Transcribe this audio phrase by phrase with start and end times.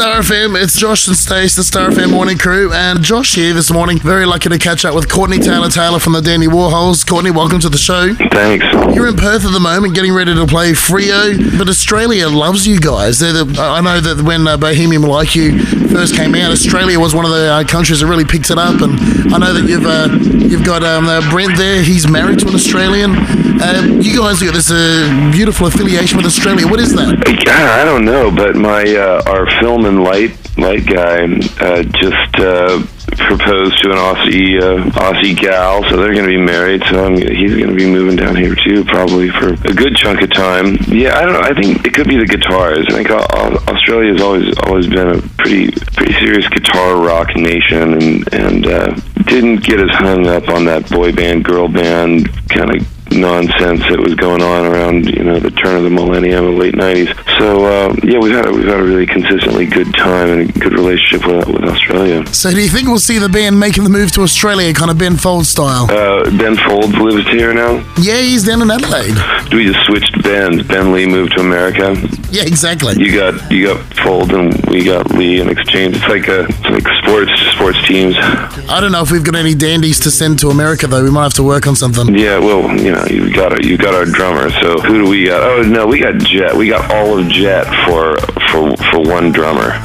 [0.00, 0.58] Star FM.
[0.58, 3.98] It's Josh and Stace, the Star FM morning crew, and Josh here this morning.
[3.98, 7.06] Very lucky to catch up with Courtney Taylor Taylor from the Dandy Warhols.
[7.06, 8.14] Courtney, welcome to the show.
[8.32, 8.64] Thanks.
[8.96, 12.80] You're in Perth at the moment, getting ready to play Freo, but Australia loves you
[12.80, 13.18] guys.
[13.18, 15.58] They're the, I know that when uh, Bohemian Like You
[15.88, 18.80] first came out, Australia was one of the uh, countries that really picked it up,
[18.80, 18.98] and
[19.34, 21.82] I know that you've uh, you've got um, uh, Brent there.
[21.82, 23.16] He's married to an Australian.
[23.60, 26.66] Uh, you guys have got this uh, beautiful affiliation with Australia.
[26.66, 27.22] What is that?
[27.46, 31.24] I don't know, but my uh, our film light light guy
[31.60, 32.82] uh, just uh,
[33.16, 36.82] proposed to an Aussie uh, Aussie gal, so they're going to be married.
[36.90, 40.22] So I'm, he's going to be moving down here too, probably for a good chunk
[40.22, 40.76] of time.
[40.88, 41.40] Yeah, I don't know.
[41.40, 42.86] I think it could be the guitars.
[42.88, 48.34] I think Australia has always always been a pretty pretty serious guitar rock nation, and
[48.34, 52.99] and uh, didn't get as hung up on that boy band girl band kind of
[53.10, 56.74] nonsense that was going on around you know the turn of the millennium and late
[56.74, 57.14] '90s.
[57.38, 60.58] So uh, yeah, we've had a, we've had a really consistently good time and a
[60.58, 62.26] good relationship with with Australia.
[62.32, 64.98] So do you think we'll see the band making the move to Australia, kind of
[64.98, 65.90] Ben Folds style?
[65.90, 67.84] Uh, ben Folds lives here now.
[68.00, 69.14] Yeah, he's down in Adelaide.
[69.50, 70.62] Do we just switched bands.
[70.66, 71.94] Ben Lee moved to America.
[72.40, 72.94] Yeah, exactly.
[72.96, 75.96] You got you got Folds and we got Lee in exchange.
[75.96, 78.14] It's like a it's like sports sports teams.
[78.16, 81.02] I don't know if we've got any dandies to send to America though.
[81.02, 82.14] We might have to work on something.
[82.16, 84.48] Yeah, well, you know you got our, you got our drummer.
[84.60, 85.42] So who do we got?
[85.42, 86.54] Oh no, we got Jet.
[86.54, 88.16] We got all of Jet for
[88.52, 89.70] for for one drummer.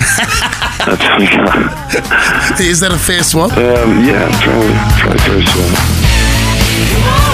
[0.86, 2.60] That's what we got.
[2.62, 3.54] Is that a fair swap?
[3.54, 7.25] Um, yeah, probably probably fair swap.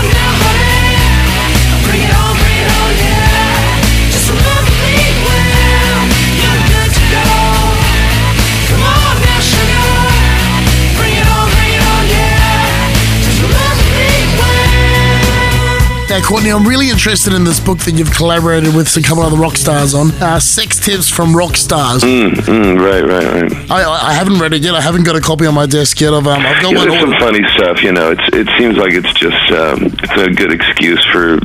[16.11, 19.31] Now, Courtney, I'm really interested in this book that you've collaborated with a couple of
[19.31, 20.11] the rock stars on.
[20.21, 22.03] Uh, Sex Tips from Rock Stars.
[22.03, 23.71] Mm, mm, right, right, right.
[23.71, 24.75] I, I haven't read it yet.
[24.75, 26.13] I haven't got a copy on my desk yet.
[26.13, 26.83] I've, um, I've got yeah.
[26.83, 28.11] There's some funny stuff, you know.
[28.11, 31.39] It's it seems like it's just um, it's a good excuse for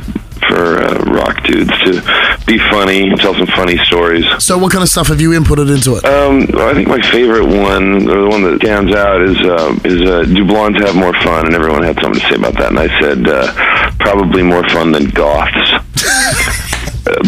[0.49, 2.01] for uh, rock dudes to
[2.45, 4.25] be funny, tell some funny stories.
[4.39, 6.05] So, what kind of stuff have you inputted into it?
[6.05, 10.01] Um, I think my favorite one, or the one that stands out, is uh, is
[10.09, 11.45] uh, do blondes have more fun?
[11.45, 14.93] And everyone had something to say about that, and I said uh, probably more fun
[14.93, 15.66] than goths.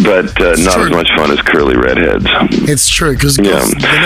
[0.03, 0.85] But uh, not true.
[0.85, 2.25] as much fun as curly redheads.
[2.69, 3.63] It's true because Yeah,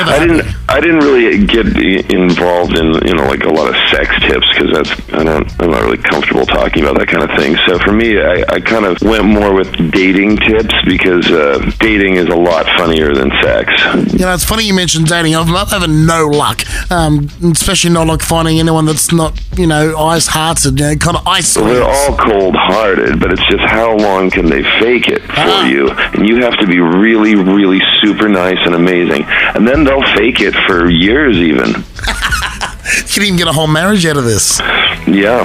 [0.07, 0.45] I didn't.
[0.69, 1.65] I didn't really get
[2.11, 5.61] involved in you know like a lot of sex tips because that's I don't.
[5.61, 7.57] I'm not really comfortable talking about that kind of thing.
[7.67, 12.15] So for me, I, I kind of went more with dating tips because uh, dating
[12.15, 13.71] is a lot funnier than sex.
[14.13, 15.35] You know, it's funny you mentioned dating.
[15.35, 20.27] I'm, having no luck, um, especially not like finding anyone that's not, you know, ice
[20.27, 21.55] hearted, you know, kind of ice.
[21.55, 25.62] Well, they're all cold-hearted, but it's just how long can they fake it for Ah.
[25.67, 25.89] You?
[25.89, 30.39] And you have to be really, really super nice and amazing, and then they'll fake
[30.41, 31.83] it for years, even.
[32.95, 34.59] You can even get a whole marriage out of this.
[35.07, 35.43] Yeah.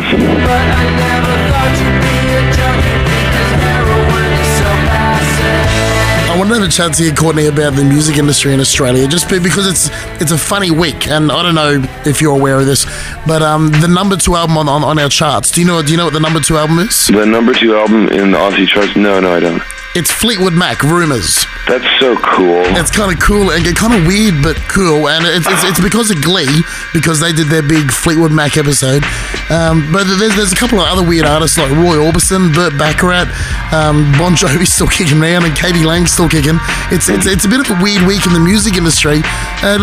[6.39, 9.29] Wanted to have a chat to you, Courtney, about the music industry in Australia, just
[9.29, 9.91] because it's
[10.23, 12.87] it's a funny week, and I don't know if you're aware of this,
[13.27, 15.51] but um, the number two album on, on, on our charts.
[15.51, 15.83] Do you know?
[15.83, 17.09] Do you know what the number two album is?
[17.09, 18.95] The number two album in the Aussie charts?
[18.95, 19.61] No, no, I don't.
[19.97, 21.45] It's Fleetwood Mac, Rumors.
[21.67, 22.63] That's so cool.
[22.79, 25.09] It's kind of cool and kind of weird, but cool.
[25.09, 26.63] And it's, it's, it's because of Glee,
[26.93, 29.03] because they did their big Fleetwood Mac episode.
[29.51, 33.27] Um, but there's, there's a couple of other weird artists like Roy Orbison, Burt Bacharach,
[33.73, 35.85] um, Bon Jovi's still kicking around, and k.d.
[35.85, 36.59] lang's still kicking.
[36.91, 39.21] It's, it's it's a bit of a weird week in the music industry.
[39.61, 39.79] Uh,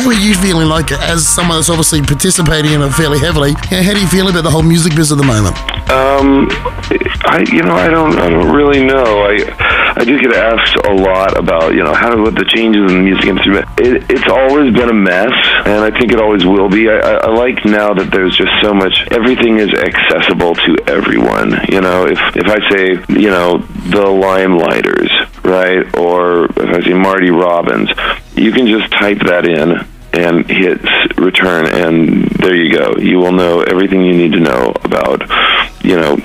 [0.00, 3.52] how are you feeling like, as someone that's obviously participating in it fairly heavily?
[3.54, 5.56] How do you feel about the whole music biz at the moment?
[5.90, 6.48] Um,
[7.24, 9.24] I you know I don't I don't really know.
[9.24, 12.98] I I do get asked a lot about you know how what the changes in
[12.98, 13.56] the music industry.
[13.78, 15.32] It, it's always been a mess,
[15.66, 16.88] and I think it always will be.
[16.88, 19.06] I, I, I like now that there's just so much.
[19.10, 21.56] Everything is accessible to everyone.
[21.68, 25.07] You know, if if I say you know the Limeliters,
[25.48, 27.90] right, or if I say Marty Robbins,
[28.34, 30.80] you can just type that in and hit
[31.18, 32.96] return and there you go.
[32.98, 35.20] You will know everything you need to know about
[35.84, 36.16] you know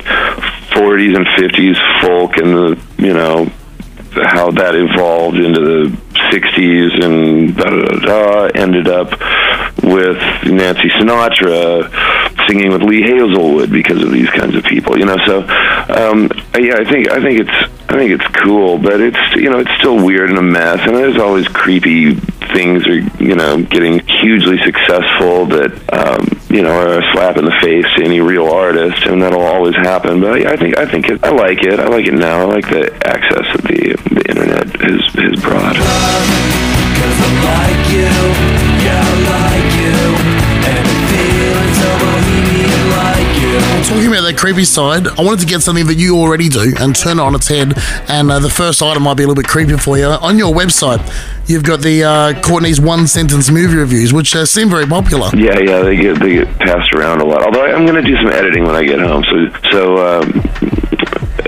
[0.72, 3.52] 40s and 50s folk and the you know
[4.14, 5.98] how that evolved into the
[6.32, 9.12] 60s and da da da da ended up
[9.84, 11.90] with Nancy Sinatra
[12.48, 15.40] singing with Lee Hazlewood because of these kinds of people you know so
[15.90, 19.60] um yeah I think I think it's I think it's cool but it's you know
[19.60, 22.16] it's still weird and a mess and there's always creepy
[22.54, 27.46] things are you know getting hugely successful that um, you know are a slap in
[27.46, 30.22] the face to any real artist, and that'll always happen.
[30.22, 31.80] But I, I think I think it, I like it.
[31.80, 32.42] I like it now.
[32.42, 35.76] I like the access that the the internet has has brought.
[43.94, 46.96] Talking about that creepy side, I wanted to get something that you already do and
[46.96, 47.78] turn it on its head.
[48.10, 50.06] And uh, the first item might be a little bit creepy for you.
[50.06, 50.98] On your website,
[51.48, 55.30] you've got the uh, Courtney's one sentence movie reviews, which uh, seem very popular.
[55.36, 57.44] Yeah, yeah, they get they get passed around a lot.
[57.44, 60.42] Although I'm going to do some editing when I get home, so so um,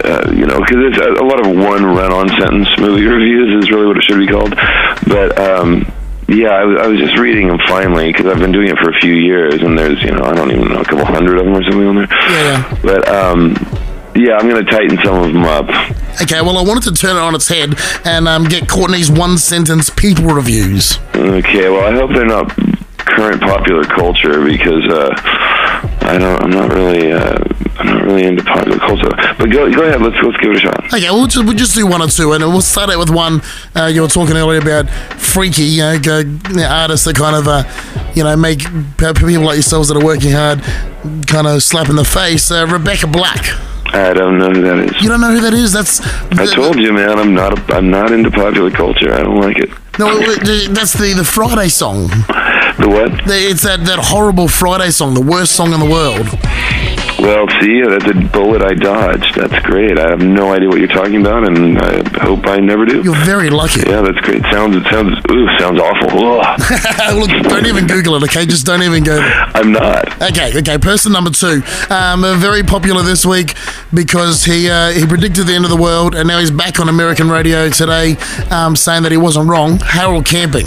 [0.05, 3.71] uh, you know, because it's a, a lot of one run-on sentence movie reviews is
[3.71, 4.53] really what it should be called.
[5.07, 5.91] But um,
[6.27, 8.89] yeah, I was, I was just reading them finally because I've been doing it for
[8.89, 11.45] a few years, and there's you know I don't even know a couple hundred of
[11.45, 12.07] them or something on there.
[12.09, 12.79] Yeah, yeah.
[12.81, 13.53] But um,
[14.15, 15.69] yeah, I'm going to tighten some of them up.
[16.21, 17.75] Okay, well, I wanted to turn it on its head
[18.05, 20.97] and um, get Courtney's one sentence people reviews.
[21.13, 22.49] Okay, well, I hope they're not
[22.97, 25.13] current popular culture because uh,
[26.05, 26.41] I don't.
[26.43, 27.11] I'm not really.
[27.11, 27.37] Uh,
[27.77, 29.09] I'm not really into popular culture.
[29.37, 30.01] But go, go ahead.
[30.01, 30.85] Let's let's give it a shot.
[30.93, 33.41] Okay, we'll just, we'll just do one or two, and we'll start out with one.
[33.75, 36.23] Uh, you were talking earlier about freaky, you know, go,
[36.63, 37.63] artists that kind of, uh,
[38.13, 38.59] you know, make
[38.97, 40.61] people like yourselves that are working hard
[41.27, 42.49] kind of slap in the face.
[42.49, 43.43] Uh, Rebecca Black.
[43.93, 45.01] I don't know who that is.
[45.01, 45.71] You don't know who that is?
[45.71, 46.01] That's
[46.39, 47.19] I told you, man.
[47.19, 47.57] I'm not.
[47.71, 49.13] A, I'm not into popular culture.
[49.13, 49.69] I don't like it.
[49.99, 50.19] no,
[50.73, 52.09] that's the the Friday song.
[52.77, 53.11] The what?
[53.27, 56.27] It's that that horrible Friday song, the worst song in the world.
[57.17, 59.35] Well, see, that's a bullet I dodged.
[59.35, 59.97] That's great.
[59.97, 63.01] I have no idea what you're talking about, and I hope I never do.
[63.01, 63.79] You're very lucky.
[63.89, 64.43] Yeah, that's great.
[64.51, 64.75] Sounds.
[64.75, 65.17] It sounds.
[65.31, 66.19] Ooh, sounds awful.
[67.19, 68.45] Look, don't even Google it, okay?
[68.45, 69.15] Just don't even go.
[69.15, 69.51] there.
[69.55, 70.21] I'm not.
[70.21, 70.77] Okay, okay.
[70.77, 73.55] Person number two, um, uh, very popular this week
[73.93, 76.89] because he uh, he predicted the end of the world, and now he's back on
[76.89, 78.17] American radio today,
[78.51, 79.79] um, saying that he wasn't wrong.
[79.79, 80.65] Harold Camping.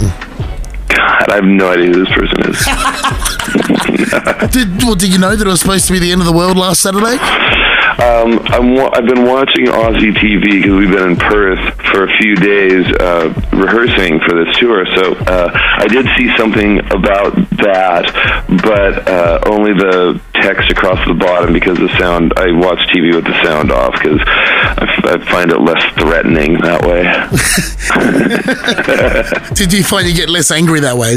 [1.18, 2.58] God, I have no idea who this person is.
[4.52, 6.32] Did well, did you know that it was supposed to be the end of the
[6.32, 7.18] world last Saturday?
[7.98, 11.58] Um, I'm, I've been watching Aussie TV because we've been in Perth
[11.90, 14.86] for a few days uh, rehearsing for this tour.
[14.94, 18.06] So uh, I did see something about that,
[18.62, 22.32] but uh, only the text across the bottom because the sound.
[22.36, 26.82] I watch TV with the sound off because I, I find it less threatening that
[26.82, 27.04] way.
[29.54, 31.16] Did you find you get less angry that way?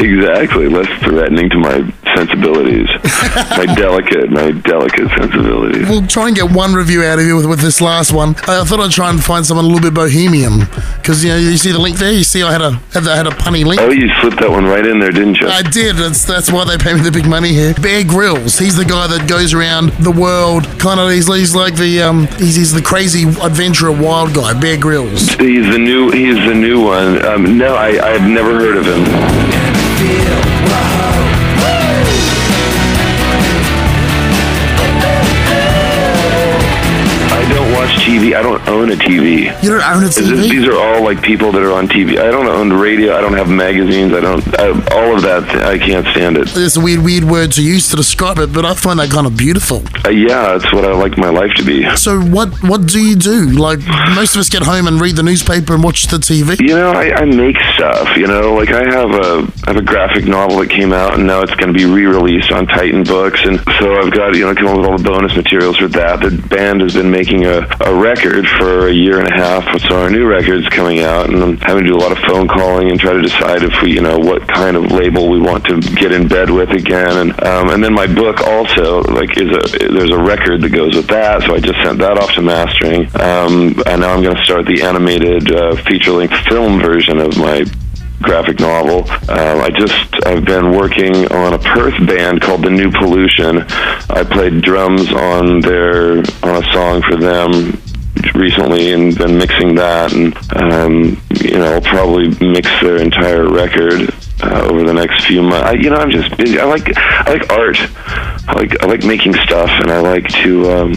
[0.00, 2.88] Exactly, less threatening to my sensibilities,
[3.56, 5.88] my delicate, my delicate sensibilities.
[5.88, 8.30] We'll try and get one review out of you with, with this last one.
[8.48, 10.60] I thought I'd try and find someone a little bit bohemian
[10.96, 12.12] because you know you see the link there.
[12.12, 13.80] You see I had a had, the, had a punny link.
[13.80, 15.48] Oh, you slipped that one right in there, didn't you?
[15.48, 15.96] I did.
[15.96, 17.74] That's that's why they pay me the big money here.
[17.74, 18.58] Bear Grylls.
[18.58, 20.64] He's the guy that goes around the world.
[20.78, 21.10] Kind of.
[21.10, 22.26] He's, he's like the um.
[22.38, 24.58] He's, he's the crazy adventurer wild guy.
[24.58, 25.28] Bear Grylls.
[25.34, 26.10] He's the new.
[26.10, 27.24] He's the new one.
[27.24, 29.49] Um, no, I, I've never heard of him.
[37.80, 38.34] Watch TV.
[38.36, 39.44] I don't own a TV.
[39.62, 40.50] You don't own a Is this- TV.
[40.50, 42.18] these are all like people that are on TV.
[42.18, 43.16] I don't own the radio.
[43.16, 44.12] I don't have magazines.
[44.12, 44.42] I don't.
[44.58, 45.48] I, all of that.
[45.64, 46.48] I can't stand it.
[46.56, 49.26] It's a weird, weird word to use to describe it, but I find that kind
[49.26, 49.82] of beautiful.
[50.04, 51.84] Uh, yeah, that's what I like my life to be.
[51.96, 53.46] So, what what do you do?
[53.50, 53.80] Like
[54.14, 56.60] most of us get home and read the newspaper and watch the TV.
[56.60, 58.16] You know, I, I make stuff.
[58.16, 61.26] You know, like I have a I have a graphic novel that came out, and
[61.26, 64.54] now it's going to be re-released on Titan Books, and so I've got you know
[64.54, 66.20] come up with all the bonus materials for that.
[66.20, 70.00] The band has been making a, a record for a year and a half, so
[70.00, 72.90] our new record's coming out, and I'm having to do a lot of phone calling
[72.90, 75.80] and try to decide if we you know what kind of label we want to
[75.80, 79.88] get in bed with again, and um, and then my book also like is a
[79.88, 83.04] there's a record that goes with that, so I just sent that off to mastering,
[83.20, 87.64] um, and now I'm going to start the animated uh, feature-length film version of my
[88.22, 89.10] graphic novel.
[89.30, 93.64] Um, I just I've been working on a Perth band called The New Pollution.
[94.10, 97.80] I played drums on their on a song for them
[98.34, 100.36] recently and been mixing that and
[100.72, 104.12] um, you know I'll probably mix their entire record
[104.42, 105.68] uh, over the next few months.
[105.68, 106.58] I, you know I'm just busy.
[106.58, 107.78] I like I like art.
[108.48, 110.92] I like I like making stuff and I like to um,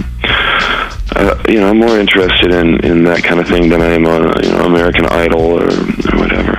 [1.15, 4.05] uh, you know I'm more interested in in that kind of thing than I am
[4.05, 6.52] on you know American Idol or, or whatever.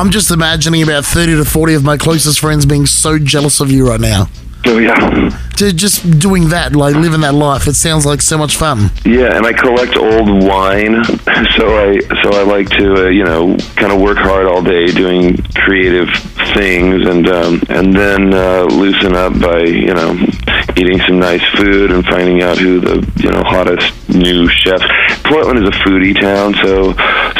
[0.00, 3.70] I'm just imagining about 30 to 40 of my closest friends being so jealous of
[3.70, 4.28] you right now.
[4.64, 5.28] Oh yeah.
[5.58, 8.90] To just doing that, like living that life, it sounds like so much fun.
[9.04, 11.04] Yeah, and I collect old wine,
[11.58, 14.86] so I so I like to uh, you know kind of work hard all day
[14.86, 16.08] doing creative
[16.54, 20.16] things, and um, and then uh, loosen up by you know
[20.76, 24.84] eating some nice food and finding out who the you know hottest new chefs.
[25.24, 26.92] Portland is a foodie town, so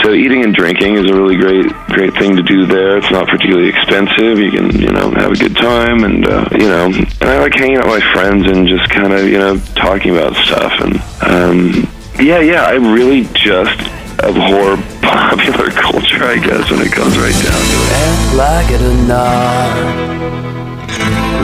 [0.03, 2.99] so eating and drinking is a really great great thing to do there.
[2.99, 4.39] It's not particularly expensive.
[4.39, 7.55] You can you know have a good time, and uh, you know, and I like
[7.55, 10.97] hanging out with my friends and just kind of you know talking about stuff and
[11.23, 11.89] um,
[12.19, 12.65] yeah, yeah.
[12.65, 13.81] I really just
[14.25, 18.37] abhor popular culture, I guess, when it comes right down to it.
[18.37, 19.71] like it or not,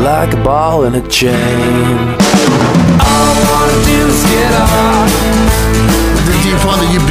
[0.03, 1.97] like a ball in a chain.
[3.01, 3.46] All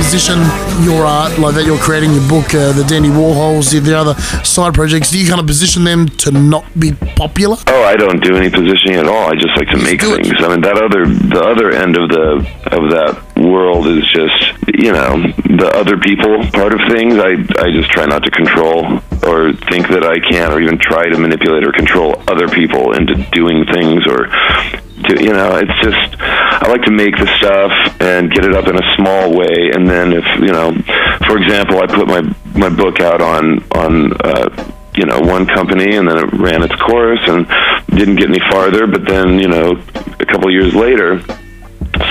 [0.06, 0.38] position
[0.86, 4.14] your art like that you're creating your book, uh, the Dandy Warhols, the, the other
[4.46, 5.10] side projects?
[5.10, 7.58] Do you kind of position them to not be popular?
[7.66, 9.26] Oh, I don't do any positioning at all.
[9.26, 10.30] I just like to make things.
[10.38, 14.38] I mean, that other the other end of the of that world is just
[14.78, 15.26] you know
[15.58, 17.18] the other people part of things.
[17.18, 21.10] I I just try not to control or think that I can or even try
[21.10, 24.30] to manipulate or control other people into doing things or
[25.08, 27.72] to you know it's just I like to make the stuff
[28.02, 29.72] and get it up in a small way.
[29.74, 30.74] And then if you know
[31.28, 32.22] for example I put my
[32.56, 36.76] my book out on on uh you know one company and then it ran its
[36.76, 37.48] course and
[37.98, 38.88] didn't get any farther.
[38.88, 39.72] But then you know
[40.20, 41.22] a couple years later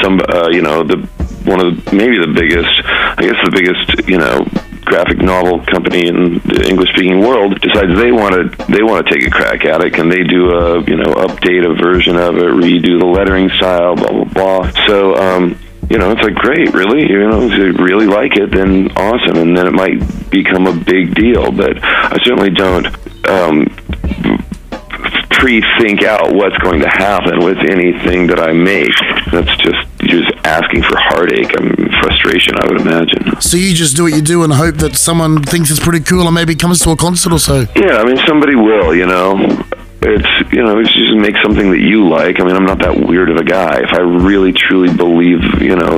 [0.02, 0.96] some uh, you know the
[1.44, 2.70] one of the, maybe the biggest
[3.18, 4.44] I guess the biggest you know
[4.84, 9.14] graphic novel company in the English speaking world decides they want to they want to
[9.14, 12.36] take a crack at it can they do a you know update a version of
[12.36, 15.58] it redo the lettering style blah blah blah so um
[15.90, 17.02] you know, it's like great, really.
[17.02, 20.72] You know, if you really like it, then awesome, and then it might become a
[20.72, 21.52] big deal.
[21.52, 22.86] But I certainly don't
[23.28, 23.66] um,
[25.30, 28.94] pre-think out what's going to happen with anything that I make.
[29.30, 33.40] That's just you're just asking for heartache and frustration, I would imagine.
[33.40, 36.26] So you just do what you do and hope that someone thinks it's pretty cool
[36.26, 37.66] and maybe comes to a concert or so.
[37.76, 39.64] Yeah, I mean, somebody will, you know.
[40.06, 42.38] It's you know, it's just make something that you like.
[42.38, 43.80] I mean, I'm not that weird of a guy.
[43.80, 45.96] If I really truly believe, you know,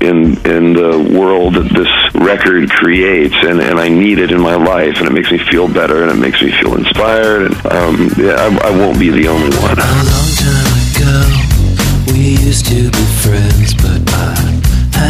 [0.00, 1.88] in in the world that this
[2.20, 5.68] record creates, and and I need it in my life, and it makes me feel
[5.72, 9.28] better, and it makes me feel inspired, and um, yeah, I, I won't be the
[9.28, 9.78] only one.
[9.78, 14.39] A long time ago, we used to be friends, but I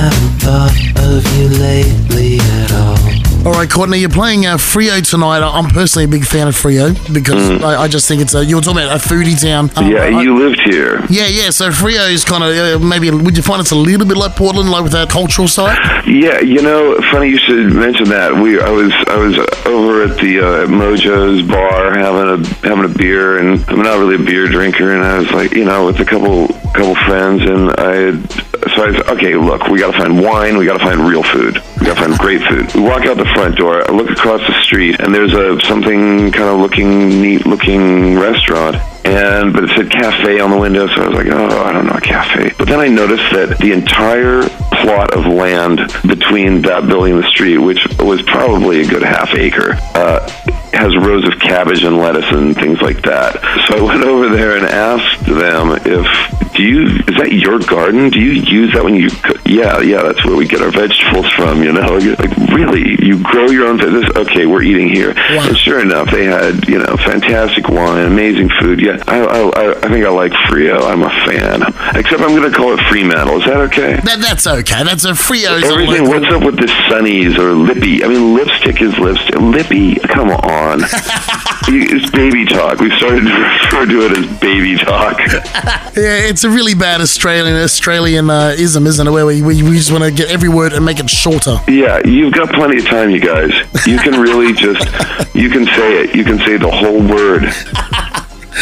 [0.01, 2.99] haven't thought of you lately at all.
[3.47, 5.41] All right, Courtney, you're playing uh, Freo tonight.
[5.41, 8.45] I'm personally a big fan of Freo because I, I just think it's a.
[8.45, 9.71] You were talking about a foodie town.
[9.77, 9.91] Um.
[9.91, 11.01] Yeah, I- you lived here.
[11.09, 11.49] yeah, yeah.
[11.49, 13.11] So Freo is kind of uh, maybe.
[13.11, 15.79] Would you find it's a little bit like Portland, like with that cultural side?
[16.07, 18.35] Yeah, you know, funny you should mention that.
[18.35, 22.95] We, I was, I was over at the uh, Mojo's bar having a having a
[22.99, 25.99] beer, and I'm not really a beer drinker, and I was like, you know, with
[26.01, 29.99] a couple couple friends, and I had, so I said, okay, look, we got to
[29.99, 32.73] find wine, we got to find real food, we got to find great food.
[32.75, 36.31] We walk out the front door, I look across the street, and there's a something
[36.33, 41.03] kind of looking neat looking restaurant and but it said cafe on the window, so
[41.03, 42.53] I was like, oh, I don't know, a cafe.
[42.59, 44.43] But then I noticed that the entire
[44.83, 49.35] plot of land between that building and the street, which was probably a good half
[49.35, 50.29] acre, uh,
[50.73, 53.41] has rows of cabbage and lettuce and things like that.
[53.69, 58.11] So I went over there and asked them if do you is that your garden?
[58.11, 59.09] Do you use that when you?
[59.09, 59.41] cook?
[59.47, 61.63] Yeah, yeah, that's where we get our vegetables from.
[61.63, 63.79] You know, like really, you grow your own.
[63.79, 65.15] This okay, we're eating here.
[65.15, 65.49] Wow.
[65.49, 68.79] And sure enough, they had you know fantastic wine, amazing food.
[68.81, 70.83] Yeah, I I, I- think I like Freo.
[70.85, 71.63] I'm a fan.
[71.97, 73.41] Except I'm going to call it Fremantle.
[73.41, 73.97] Is that okay?
[74.05, 74.85] That, that's okay.
[74.85, 75.65] That's a Freo's.
[75.65, 76.07] a Everything.
[76.09, 78.05] What's up with the Sunnies or Lippy?
[78.05, 79.35] I mean, lipstick is lipstick.
[79.41, 79.97] Lippy.
[79.97, 80.81] Come on.
[81.69, 82.81] It's baby talk.
[82.81, 85.19] We started to refer to it as baby talk.
[85.91, 89.11] Yeah, it's a really bad Australian Australian uh, ism, isn't it?
[89.11, 91.59] Where we, we, we just want to get every word and make it shorter.
[91.67, 93.51] Yeah, you've got plenty of time, you guys.
[93.87, 94.87] You can really just,
[95.35, 96.15] you can say it.
[96.15, 97.43] You can say the whole word.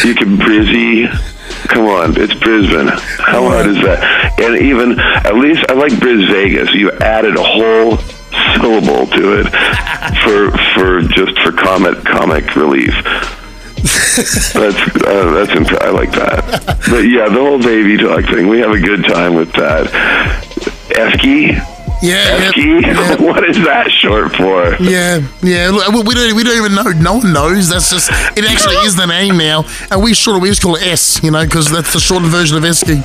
[0.04, 1.06] You can Brizzy.
[1.68, 2.88] Come on, it's Brisbane.
[2.88, 4.40] How hard is that?
[4.40, 6.72] And even, at least, I like Bris Vegas.
[6.72, 7.98] You added a whole
[8.56, 9.46] syllable to it
[10.24, 12.94] for for just for comic comic relief.
[13.78, 14.54] That's
[15.06, 16.78] uh, that's imp- I like that.
[16.90, 18.48] But yeah, the whole baby talk thing.
[18.48, 19.86] We have a good time with that.
[20.90, 21.52] Esky.
[22.00, 22.82] Yeah, Esky?
[22.82, 23.16] yeah.
[23.28, 24.74] What is that short for?
[24.82, 25.70] Yeah, yeah.
[25.70, 26.90] We- We don't, we don't even know.
[27.00, 27.68] No one knows.
[27.68, 28.10] That's just.
[28.36, 30.40] It actually is the name now, and we short.
[30.42, 31.20] We just call it S.
[31.22, 33.02] You know, because that's the shortened version of Esky.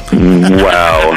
[0.63, 1.13] Wow.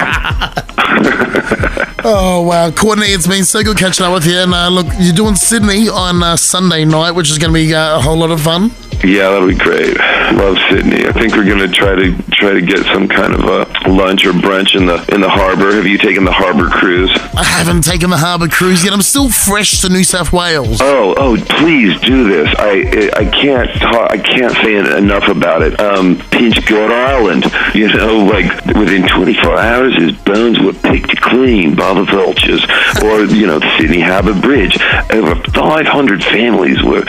[2.08, 4.36] Oh wow, Courtney, it's been so good catching up with you.
[4.36, 7.74] And uh, look, you're doing Sydney on uh, Sunday night, which is going to be
[7.74, 8.70] uh, a whole lot of fun.
[9.02, 9.96] Yeah, that'll be great.
[10.32, 11.06] Love Sydney.
[11.06, 14.32] I think we're gonna try to try to get some kind of a lunch or
[14.32, 15.72] brunch in the in the harbor.
[15.74, 17.10] Have you taken the harbor cruise?
[17.36, 18.92] I haven't taken the harbour cruise yet.
[18.92, 20.80] I'm still fresh to New South Wales.
[20.80, 22.52] Oh, oh, please do this.
[22.58, 25.78] I I can't talk, I can't say enough about it.
[25.80, 27.44] Um, Pinchgut Island.
[27.74, 32.64] You know, like within 24 hours, his bones were picked clean by the vultures.
[33.02, 34.78] Or you know, the Sydney Harbour Bridge.
[35.10, 37.04] Over 500 families were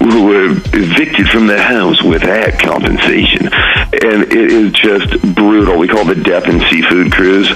[0.00, 5.78] were evicted from their homes without compensation, and it is just brutal.
[5.78, 7.48] We call it the Death and Seafood Cruise,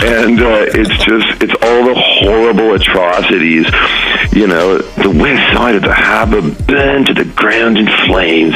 [0.00, 3.66] and uh, it's just it's all the horrible atrocities.
[4.32, 8.54] You know, the west side of the harbor burned to the ground in flames.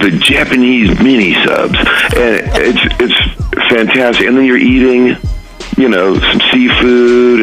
[0.00, 1.78] The Japanese mini subs,
[2.16, 4.26] and it's it's fantastic.
[4.26, 5.16] And then you're eating
[5.76, 7.40] you know, some seafood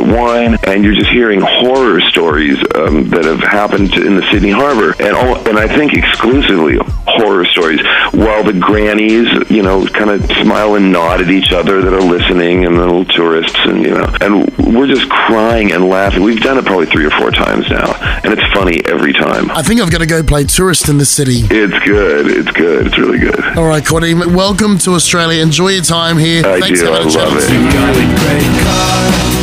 [0.00, 4.50] white wine, and you're just hearing horror stories um, that have happened in the Sydney
[4.50, 7.80] Harbor, and all, and I think exclusively horror stories.
[8.12, 12.00] While the grannies, you know, kind of smile and nod at each other that are
[12.00, 16.22] listening, and the little tourists, and you know, and we're just crying and laughing.
[16.22, 19.50] We've done it probably three or four times now, and it's funny every time.
[19.50, 21.40] I think I've got to go play tourist in the city.
[21.50, 22.26] It's good.
[22.28, 22.86] It's good.
[22.86, 23.42] It's really good.
[23.56, 25.42] All right, Courtney, welcome to Australia.
[25.42, 26.44] Enjoy your time here.
[26.46, 26.86] I Thanks do.
[26.86, 27.50] for I having a love chat.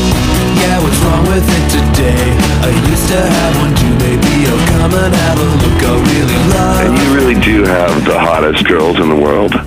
[0.02, 0.05] it.
[1.76, 2.32] With today?
[2.64, 4.48] I used to have one too, baby.
[4.48, 5.76] Oh, come and have a look.
[5.84, 9.52] I really And you really do have the hottest girls in the world.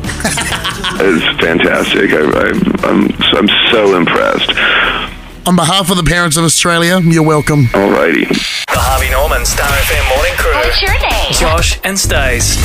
[1.00, 2.10] it's fantastic.
[2.12, 2.46] I, I,
[2.88, 3.00] I'm
[3.36, 4.50] I'm so impressed.
[5.46, 7.64] On behalf of the parents of Australia, you're welcome.
[7.72, 8.28] Alrighty.
[8.28, 10.52] The Harvey Norman Star FM morning crew.
[10.54, 11.32] What's your name?
[11.32, 12.56] Josh and Stace.